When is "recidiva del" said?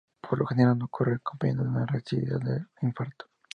1.85-2.67